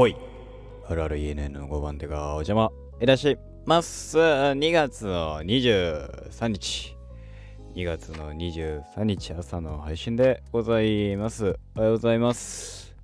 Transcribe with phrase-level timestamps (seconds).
[0.00, 0.16] 恋
[0.88, 4.16] あるある ENN の5番手がお邪魔いらっしゃいます。
[4.16, 6.96] 2月の23日。
[7.74, 11.58] 2月の23日朝の配信でございます。
[11.76, 12.94] おはようございます。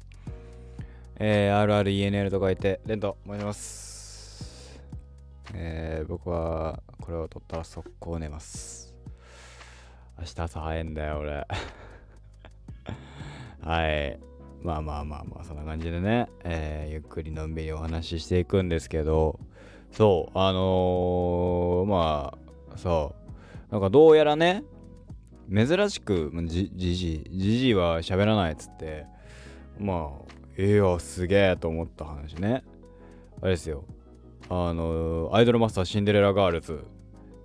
[1.17, 4.81] えー、RRENL と書いてレント申します。
[5.53, 8.95] えー、僕はこれを取ったら速攻寝ます。
[10.19, 11.47] 明日朝早いんだよ俺。
[13.61, 14.19] はい。
[14.63, 19.39] まあまあまあまあそんな感じでね、えー、ゆっくりのんびりお話ししていくんですけど
[19.93, 22.37] そうあのー、ま
[22.73, 23.15] あそ
[23.71, 24.65] うなんかどうやらね
[25.49, 29.07] 珍しくじじじじじいは喋らないっつって
[29.79, 32.65] まあええよすげえと思った話ね。
[33.43, 33.85] あれですよ。
[34.49, 36.85] あのー、アイドルマスターシンデレラガールズ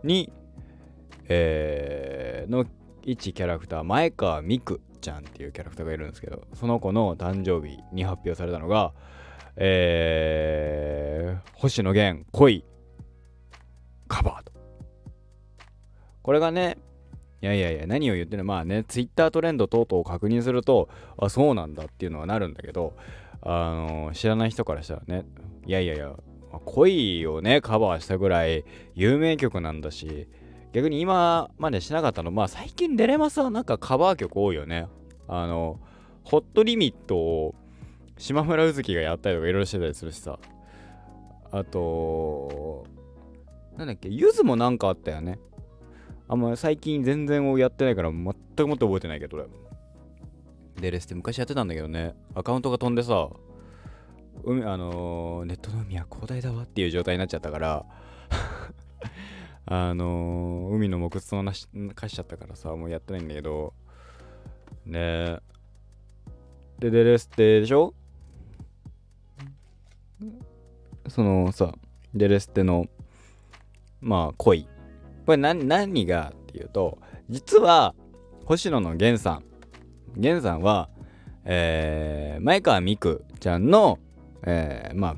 [0.04, 0.32] に
[1.34, 2.66] えー、の
[3.04, 8.94] 一キャラクター前川美久ちゃんっていうキャラクターがいるんですけどその子の誕生日に発表されたのが
[9.58, 12.64] えー、星野源恋
[14.08, 14.54] カバーと。
[16.22, 16.78] これがね
[17.42, 18.46] いやいやいや何を言ってるの？
[18.46, 22.96] まあねツイッタートレンド等々を確認するとあそうなんだっていうのはなるんだけど
[23.42, 25.26] あの知らない人からしたらね
[25.66, 26.14] いやいやいや
[26.64, 28.64] 恋をねカバーしたぐらい
[28.96, 30.30] 有名曲なんだし
[30.74, 34.88] 逆に今までしなかったのまあ最近デレマスはなんかカバー曲多いよね。
[35.28, 35.80] あの
[36.24, 37.56] ホットリミットを
[38.18, 40.40] 島村うずきがやったりとかいろいろしてたりするしさ。
[41.52, 42.86] あと
[43.78, 45.40] なんだっけゆずもなんかあったよね。
[46.30, 49.48] あんま最近全然やってないから全くもって覚えてないけど俺。
[50.80, 52.16] デレスって昔やってたんだけどね。
[52.34, 53.30] アカウントが飛んでさ
[54.44, 57.86] 海あのー、ネットの海は広大だわっていう状態になっちゃったから
[59.66, 63.74] あのー、海の木質をなし貸しちゃったからさ、もうやってないんだけど、
[64.86, 65.40] ねえ
[66.80, 67.94] で、デレステでしょ？
[71.08, 71.74] そのさ、
[72.14, 72.88] デレステの、
[74.02, 74.68] まあ、恋。
[75.26, 76.98] これ何、何がっていうと、
[77.30, 77.94] 実は、
[78.46, 79.44] 星野の源さん。
[80.16, 80.90] 源さんは、
[81.46, 84.00] えー、前川美久ちゃんの、
[84.44, 85.16] えー、まあ、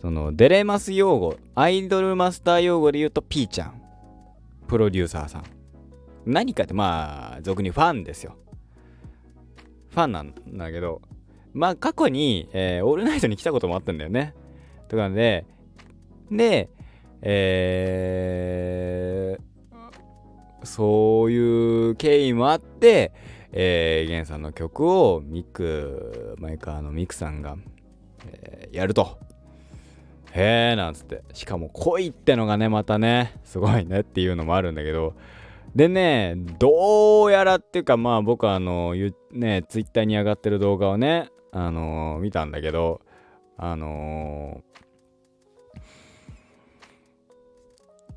[0.00, 3.82] そのデレマス用語アイドルマスター用語で言うと P ちゃん。
[4.66, 5.44] プロデューサーさん。
[6.24, 8.36] 何かってまあ俗にファンですよ。
[9.90, 11.02] ファンなんだけど。
[11.52, 14.34] まあ過去に、えー、オールナイトに来たこともあったんだよね。
[14.88, 15.44] とかで
[16.30, 16.70] で
[17.22, 23.12] えー、そういう経緯もあって
[23.52, 27.56] えー、ゲンさんの曲をミックマイカーのミクさんが、
[28.26, 29.18] えー、やると。
[30.32, 31.22] へえなんつって。
[31.32, 35.14] しかも恋ってのがねまたねすごいねっていうのもあるんだけど。
[35.74, 38.94] でねどうやらっていうかまあ僕はあの
[39.30, 43.00] ねツイッターに上がってる動画をねあのー、見たんだけど
[43.56, 44.62] あの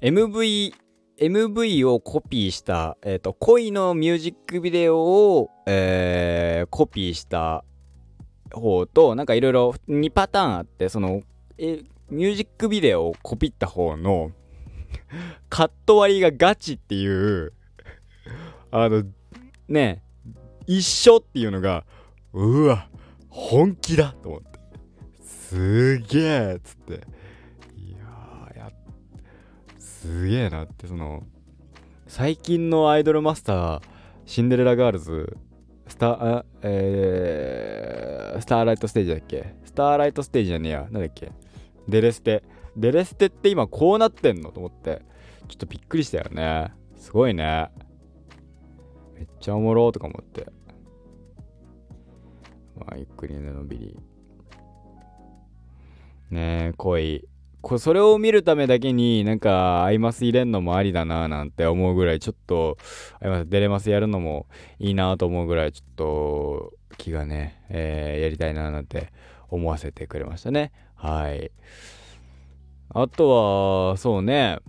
[0.02, 0.74] ー、MV
[1.20, 7.64] MV をコピーした、えっ、ー、と、恋のミュージックビデオを、えー、コピーした
[8.52, 11.22] 方と、なんかいろいろ2パターンあって、その、
[11.58, 14.32] え、ミュージックビデオをコピった方の
[15.50, 17.54] カット割りがガチっていう
[18.72, 19.04] あの、
[19.68, 20.04] ね、
[20.66, 21.86] 一緒っていうのが、
[22.34, 22.90] うわ、
[23.30, 24.60] 本気だと思って。
[25.24, 26.94] すげえっつって。
[27.78, 28.72] いや、や、
[29.78, 31.24] すげえなって、その、
[32.08, 33.82] 最近のアイドルマスター、
[34.26, 35.38] シンデレラガールズ、
[35.88, 39.54] スター、えー、スターライトステージだっけ？
[39.66, 40.82] スターライトステージじゃねえや。
[40.90, 41.32] なんだっけ？
[41.88, 42.44] デレステ。
[42.76, 45.02] デレステって今こうなってんのと思って、
[45.48, 46.74] ちょっとびっくりしたよね。
[46.96, 47.70] すごいね。
[49.16, 50.48] めっちゃおもろとか思って。
[52.78, 54.00] まあ、ゆっくりね、のびり。
[56.32, 57.28] ねえ、恋。
[57.64, 62.78] こそれを見るためだけになんかアイマス入れんのもありだななんて思うぐらいちょっと
[63.22, 64.48] アイマスデレマスやるのも
[64.80, 69.14] いいなと思うぐらいちょっと気がね、えー、やりたいななんて
[69.48, 70.74] 思わせてくれましたね。
[71.04, 71.52] はい。
[72.94, 74.60] あとは、そうね。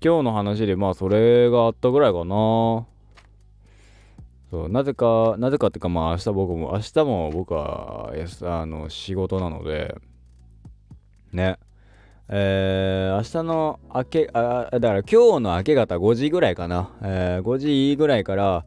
[0.00, 2.86] 今日の話で、まあ、それがあったぐらいかな。
[4.52, 8.12] そう、なぜか、なぜかっていうか、まあ、明日僕も、明日も僕は、
[8.42, 9.96] あの、仕事なので、
[11.32, 11.58] ね。
[12.28, 16.90] えー、明日の明け、あ、だから今日の明け方5時ぐらいかな。
[17.02, 18.64] えー、5時ぐらいから、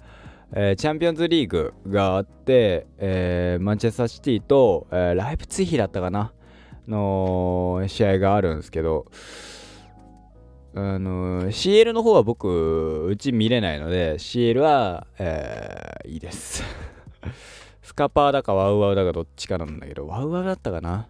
[0.54, 6.34] えー、チャンピオンズリーグがあって、えー、マンチェスターシティと、えー、ライプツィヒだったかな？
[6.90, 9.06] の試合があるんですけど、
[10.76, 16.64] あの CL の方は僕、うち見れないので、CL は、え、いいです。
[17.82, 21.08] スカパーだかワウワウだかどっちかなんだけど、ワウワウだったかな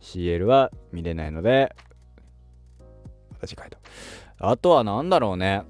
[0.00, 1.74] ?CL は見れないので、
[3.32, 3.78] 私書いた。
[4.38, 5.62] あとは何だろうね。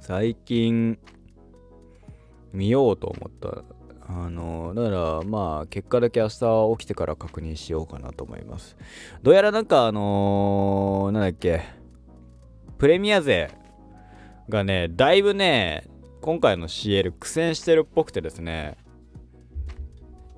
[0.00, 0.98] 最近、
[2.54, 3.64] 見ようと思った。
[4.06, 6.38] あのだからまあ結果だけ明日
[6.78, 8.76] 起きてから確認しようかなと思います。
[9.22, 11.62] どうやらなんかあのー、なんだっけ
[12.76, 13.50] プレミア勢
[14.48, 15.84] がねだいぶね
[16.20, 18.76] 今回の CL 苦戦してるっぽくてですね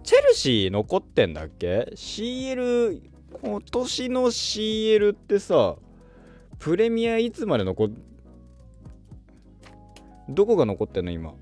[0.05, 3.03] チェルシー残ってんだっけ ?CL
[3.43, 5.75] 今年の CL ってさ
[6.61, 7.89] プレミアいつまで残っ
[10.29, 11.35] どこが残ってんの今？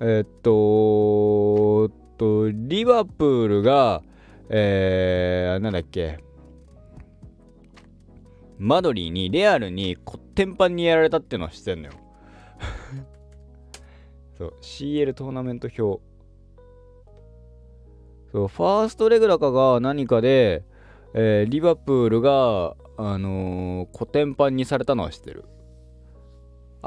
[0.00, 4.02] えっととリバプールが
[4.48, 6.18] えー、なんだっけ
[8.58, 11.92] マドリーにレアルにコッテンパンにやられたってのは知ってんのよ。
[14.38, 16.02] そう CL トーナメント表。
[18.32, 20.64] そうファーストレグラカが何かで、
[21.14, 25.44] えー、リバプールがあのー、コテンパンにされたのは知ってる。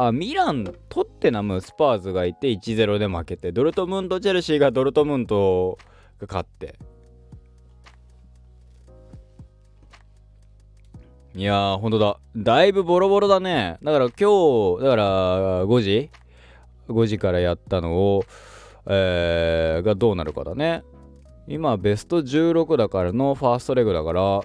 [0.01, 5.78] あ、ミラン、トッテナム、スパーズがいて1-0で負けて、ドルトムント、チェルシーがドルトムント
[6.19, 6.80] が勝って。
[11.36, 12.18] いやー、ほんとだ。
[12.38, 13.78] だいぶボロボロだね。
[13.84, 16.10] だから今日、だから5時
[16.88, 18.24] ?5 時からやったのを、
[18.86, 20.84] えー、がどうなるかだね。
[21.46, 24.42] 今、ベスト16だからのファーストレグだから、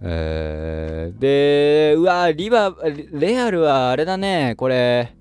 [0.00, 2.74] えー、で、うわ、リバ、
[3.12, 5.16] レアルはあれだね、これ、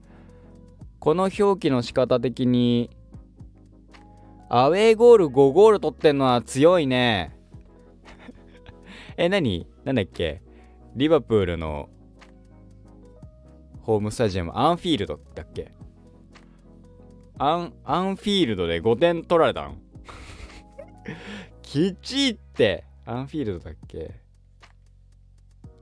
[0.99, 2.89] この表記の仕方的に、
[4.49, 7.35] アウェーゴール5ゴール取ってんのは強いね。
[9.17, 9.67] え、何？
[9.83, 10.41] なんだっけ？
[10.95, 11.89] リバプールの
[13.81, 15.73] ホームスタジアム、アンフィールドだっけ？
[17.39, 19.81] アン、アンフィールドで5点取られたん？
[21.61, 24.26] きちいって、アンフィールドだっけ？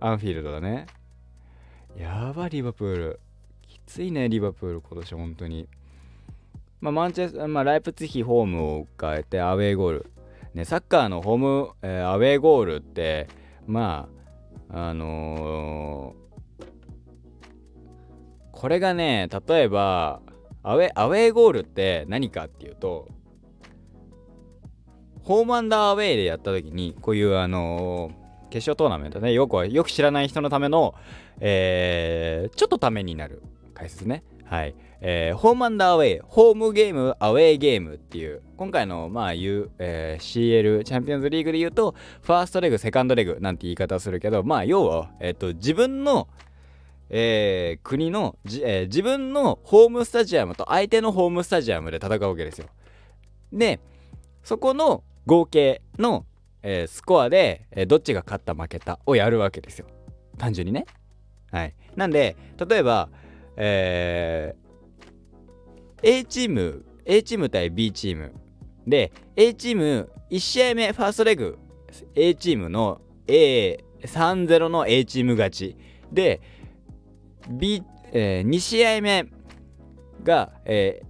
[0.06, 0.86] アンフィールドだね。
[1.98, 3.19] やば、リバプール。
[3.68, 5.68] きついね、リバプール、今年、本当に。
[6.80, 10.12] まあ、マンチェス、まあ、ライプツヒホームを変えて、アウェーゴール。
[10.54, 13.28] ね、サッカーのホーム、えー、アウェーゴールって、
[13.66, 14.07] ま
[14.69, 16.66] あ、あのー、
[18.51, 20.22] これがね、例えば、
[20.62, 23.08] アウェアウェーゴールって何かっていうと、
[25.24, 28.25] ホームアンダーアウェイでやった時に、こういうあのー
[28.56, 30.96] 決勝トーナメントね、よくよく知らない人のための、
[31.42, 33.44] えー、ちょっとためになる
[33.74, 34.24] 解説ね。
[34.46, 34.75] はい。
[35.02, 46.30] えー、ホームアンダーウェイ、ホームゲーム、アウェイゲームっていう、今回の、まあ、言う、えー、CL、チャンピオンズリーグで言うと、ファーストレグ、セカンドレグなんて言い方するけど、まあ、要は、えっ、と、自分の、
[47.10, 52.68] えー、国のじ、えー、自分のホームスタジアムと相手のホームスタジアムで戦うわけですよ。
[53.51, 53.81] で、
[54.44, 56.25] そこの合計の、
[56.67, 59.85] えー、スコアで、えー、どっちが勝った負けたをやるわけですよ。
[60.39, 60.88] 単純にね。
[61.51, 61.75] はい。
[61.95, 62.35] なんで、
[62.67, 63.09] 例えば、
[63.56, 68.33] えー、A チーム、A チーム対 B チーム
[68.88, 71.59] で、A チーム1試合目、ファーストレグ、
[72.15, 75.77] A チームの A3-0 の A チーム勝ち。
[76.12, 76.41] で、
[77.48, 79.27] B、えー、2試合目
[80.24, 81.03] が、え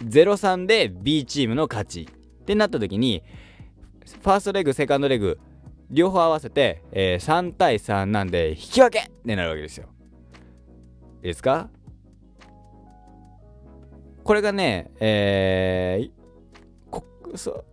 [0.00, 2.02] ー、0-3で B チームの勝ち。
[2.02, 3.22] ってなった時に、
[4.16, 5.38] ファーストレグ、セカンドレグ、
[5.90, 9.88] 両方合わせて、えー、3対3なんで、引き分けってなるわけですよ。
[11.22, 11.70] いいですか？
[14.24, 16.10] これがね、えー、
[16.90, 17.02] こ
[17.34, 17.64] そ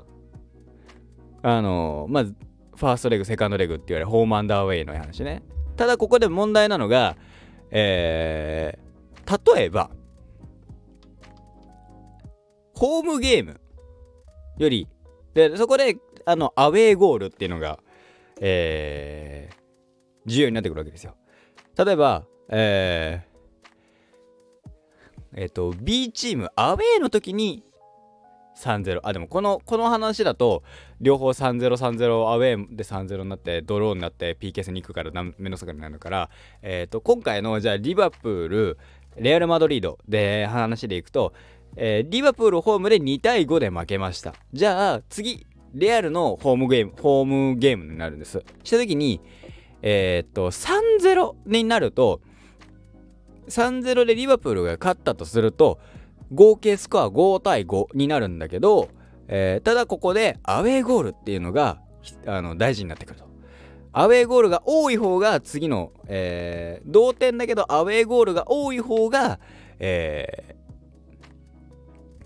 [1.42, 2.34] あのまず、
[2.76, 5.44] ファーストレグ、セカンドレグって言われるホームアンダーウェイの話ね。
[5.76, 7.18] ただ、ここで問題なのが、
[7.72, 9.90] えー、例えば、
[12.74, 13.60] ホームゲーム
[14.58, 14.88] より、
[15.34, 17.80] で、そこであの、アウェーゴールっていうのが、
[18.42, 19.56] えー、
[20.26, 21.16] 重要になってくるわけですよ。
[21.78, 27.64] 例えば、えー、えっ、ー、と、B チーム、アウェーの時に
[28.58, 29.02] 3-0。
[29.04, 30.64] あ、でもこの、この話だと、
[31.02, 36.30] 両方3-0、3-0、アウェーで3-0になって、ドローになって、PK 戦に行くから、目の坂になるから、
[36.62, 38.78] えっ、ー、と、今回の、じゃあ、リバプール、
[39.18, 41.34] レアル・マドリードで話でいくと、
[41.78, 44.34] えー、リバプールホームで2対5で負けました。
[44.54, 48.44] じゃあ、次、レアルのホームゲーム、ホームゲームになるんです。
[48.64, 49.20] した時に、
[49.82, 52.22] えー、っと、3-0になると、
[53.50, 55.80] 3-0でリバプールが勝ったとすると、
[56.34, 58.90] 合計スコア5対5になるんだけど、
[59.28, 61.80] えー、ただここでアウェーゴールっていうのが
[62.26, 63.26] あの大事になってくると。
[63.92, 69.40] アウェーゴールが多い方が次の、えー、同点だけどアウェーゴールが多い方が、
[69.80, 70.56] え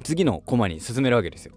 [0.03, 1.53] 次のコマに進めるわけですよ。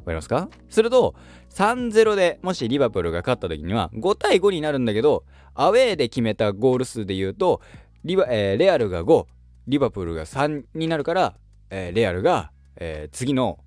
[0.00, 0.48] わかりますか？
[0.68, 1.14] すると
[1.50, 7.60] 3-0でもしリバプールが勝った時には5対5になるんだけどアウェーで決めたゴール数で言うと
[8.04, 9.26] リバ、えー、レアルが5
[9.68, 11.34] リバプールが3になるから、
[11.70, 13.58] えー、レアルが、えー、次の、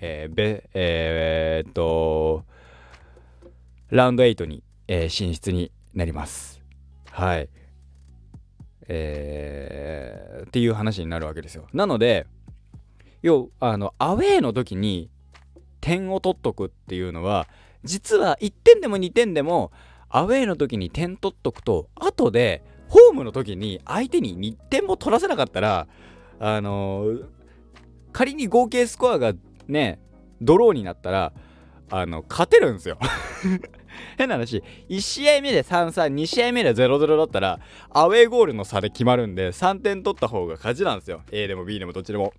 [0.00, 2.44] えーべえー、っと
[3.90, 6.60] ラウンド8に、えー、進出になります。
[7.12, 7.48] はい。
[8.88, 11.66] えー、っていう話になるわけですよ。
[11.72, 12.26] なので、
[13.22, 15.08] 要あのアウェーの時に
[15.86, 17.46] 点を取っとくっていうのは
[17.84, 19.70] 実は1点でも2点でも
[20.08, 25.86] アウェーの時に点取っとくと後でホームの時に相手に2点も取らせなかったら
[26.40, 27.24] あのー、
[28.10, 29.32] 仮に合計スコアが
[29.68, 30.00] ね
[30.40, 31.32] ドローになったら
[31.88, 32.98] あの勝てるんですよ。
[34.18, 41.22] 変な話1試合目で33,2試合目で0-0だったらアウェーゴールの差で決まるんで3点取った方が勝ちなんですよ。
[41.30, 42.34] A でも B でもどっちでも。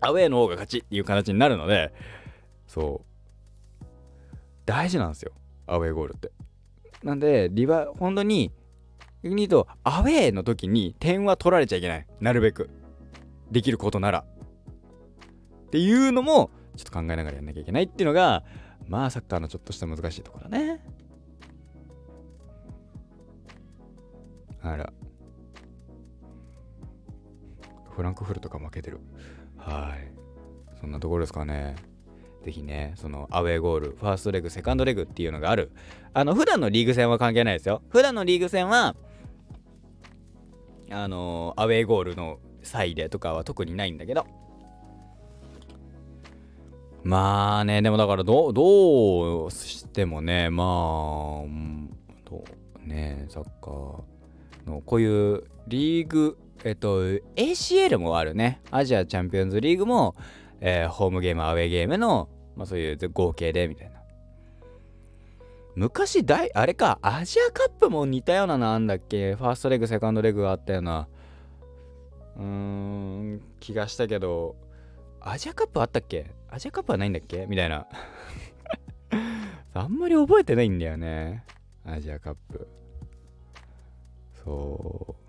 [0.00, 1.92] アウェーの方が勝ちっていう形になるので
[2.66, 3.84] そう。
[4.66, 5.32] 大事なんですよ
[5.66, 6.30] アウェーゴールって。
[7.02, 8.52] なんでリバ本当に
[9.22, 12.06] 逆に言うとアウェーの時に点は取られちゃいけない。
[12.20, 12.70] なるべく。
[13.50, 14.24] できることなら。
[15.66, 18.44] っていうのもちょっと考えながらやんなきゃいけないっていうのが
[18.86, 20.80] まあサッカーのちょっとした難しいところね。
[24.62, 24.92] あら。
[27.90, 29.00] フランクフルトが負けてる。
[29.68, 31.76] はいそんなところですかね
[32.44, 35.70] ぜひね、そのアウェーゴール、ファーストレグ、セカンドレグっていうのがある。
[36.14, 37.82] あの、普段のリーグ戦は関係ないですよ。
[37.90, 38.96] 普段のリーグ戦は、
[40.90, 44.26] あのアウェーゴールの際でとかは特にないんだけど。
[47.02, 50.66] まあね、でもだからど、どうしてもね、まあ、
[52.24, 52.44] ど
[52.84, 57.02] うね、サッカーの、こういうリーグ、えっと、
[57.36, 58.60] ACL もあるね。
[58.70, 60.16] アジアチャンピオンズリーグも、
[60.60, 63.98] えー、ホームゲーム、アウェーゲームの、まあそういう合計で、みたいな。
[65.76, 69.36] 昔大、あれか、アジアカップも似たようなのあんだっけ？
[69.36, 71.08] ファーストレグ、セカンドレグがあったような。
[72.36, 74.56] うーん、気がしたけど、
[75.20, 76.26] アジアカップあったっけ？
[76.50, 77.46] アジアカップはないんだっけ？
[77.46, 77.86] みたいな。
[79.74, 81.44] あんまり覚えてないんだよね。
[81.84, 82.66] アジアカップ。
[84.44, 85.27] そう。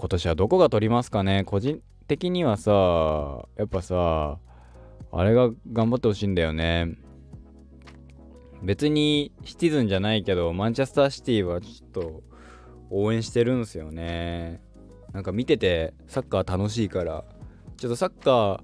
[0.00, 1.42] 今年はどこが取りますかね？
[1.42, 4.38] 個人的にはさ、やっぱさ、
[5.10, 6.94] あれが頑張ってほしいんだよね。
[8.62, 12.22] 別にシティズンじゃないけど、マンチェスターシティはちょっと
[12.90, 14.62] 応援してるんすよね。
[15.12, 17.24] なんか見ててサッカー楽しいから、
[17.76, 18.60] ちょっとサッカー、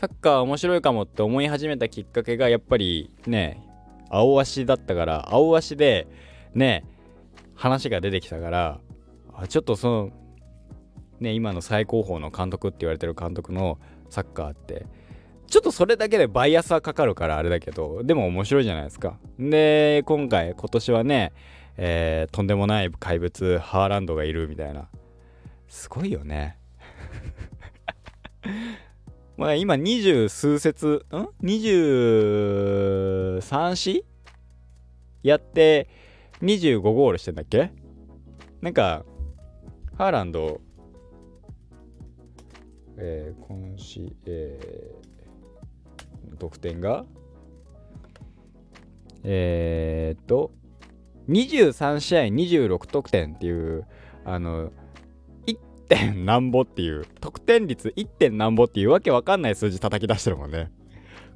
[0.00, 3.60] サッカー面白いかもって思い始めたきっかけがやっぱりね、
[4.08, 6.06] 青足だったから、青足で
[6.54, 6.84] ね、
[7.56, 8.80] 話が出てきたから、
[9.34, 10.10] あちょっとその
[11.20, 13.78] ね、今の最高峰の監督って言われてる監督の
[14.10, 14.86] サッカーって
[15.46, 19.18] ちょっとそれだけでバイアスはかかるからあれだけどでも面白いじゃないですか。
[19.38, 21.32] で今回今年はね、
[21.76, 24.88] えー、とんでもない怪物ハーランドがいるみたいな。
[25.68, 26.58] すごいよね。
[29.36, 31.28] まあ今二十数節ん？
[31.40, 34.04] 二十三子
[35.22, 35.88] やって
[36.42, 37.70] 25ゴールしてんだっけ？
[38.60, 39.04] なんか
[39.96, 40.60] ハーランド
[42.98, 47.04] えー、今シえー、得点が
[49.22, 50.52] えー、っと
[51.28, 53.86] 23試合26得点っていう
[54.24, 54.70] あの
[55.46, 60.70] 1点 なんぼっていう得点率1点なんぼっていうわけわかんない数字叩き出してるもんね。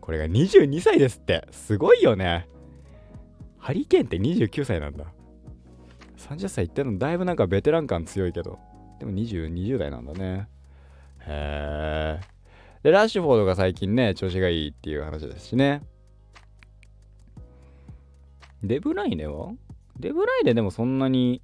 [0.01, 1.47] これが22歳ですって。
[1.53, 2.49] すごいよね。
[3.59, 5.13] ハリケーンって29歳なんだ。
[6.17, 8.59] 30歳いってんのだいぶなんかベテラン感強いけど。
[8.99, 10.49] でも20、20代なんだね。
[11.27, 12.21] へえ。
[12.83, 15.83] で、ラッシュフォードが最近ね、調子がいいっていう話ですしね。
[18.63, 19.53] デブライネは？
[19.99, 21.43] デブライネでもそんなに。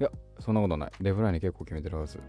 [0.00, 0.92] いや、そんなことない。
[1.00, 2.20] デブライネ結構決めてるはず。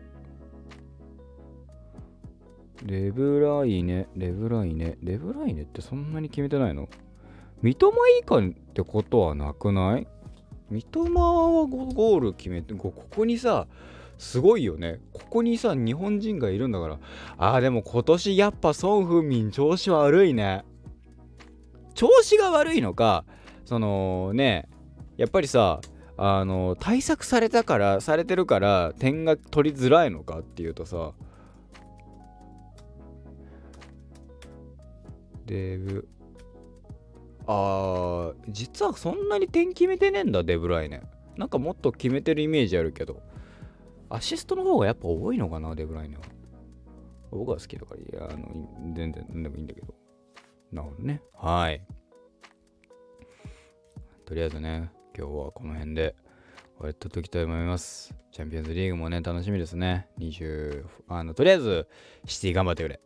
[2.83, 6.89] レブライネ、レブライネ、レブライネってそんなに決めてないの？
[7.61, 8.41] 三笘以下っ
[8.73, 10.07] てことはなくない？
[10.71, 13.67] 三笘はゴール決めて、ここにさ、
[14.21, 14.99] すごいよね。
[15.13, 16.99] ここにさ、日本人がいるんだから。
[17.39, 20.63] ああ、でも今年やっぱソン・フンミン調子悪いね。
[21.95, 23.25] 調子が悪いのか、
[23.65, 24.69] そのね、
[25.17, 25.81] やっぱりさ、
[26.17, 31.13] あの、対策されたから、されてるから、点が取りづらいのかっていうとさ、
[35.47, 36.07] デブ、
[37.47, 41.01] あー、実はそんなに点決めてねえんだ、デブライネ。
[41.37, 43.23] なんかもっと決めてるイメージあるけど。
[44.13, 46.23] アシストの方がやっぱ多いのかな、デブライネは。
[47.31, 49.93] 僕は好きだから、いや、あの、全然何でもいいんだけど。
[50.71, 51.21] なるほどね。
[51.33, 51.81] はい。
[54.25, 56.15] とりあえずね、今日はこの辺で
[56.77, 58.13] 終わっときたいと思います。
[58.31, 60.07] チャンピオンズリーグもね、楽しみですね。
[60.19, 61.87] 20、あの、とりあえず、
[62.25, 63.01] シティ頑張ってくれ。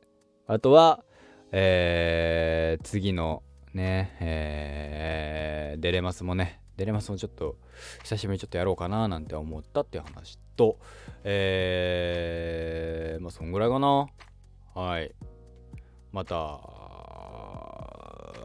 [0.48, 1.04] あとは、
[1.52, 3.44] えー、次の
[3.74, 7.58] ね、えー、デレマスもね、デレマスもちょっと、
[8.04, 10.78] 久しぶりにちょっとやろうかななんて思ったっていう話と、
[11.24, 14.08] えー、まあ、そんぐらいかな。
[14.74, 15.14] はい。
[16.12, 16.36] また、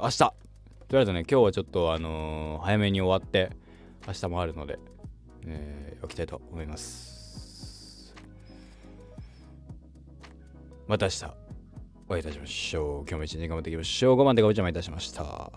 [0.02, 0.34] 明日と
[0.92, 3.50] りあえずね、今日はちょっと、あのー、早めに終わって、
[4.06, 4.78] 明日もあるので、
[5.46, 8.14] えー、起きたいと思います。
[10.88, 11.25] また明日
[12.08, 13.08] お会いいたしましょう。
[13.08, 14.16] 今日も一日頑張っていきましょう。
[14.20, 15.52] 5番でごちゃまいたしました。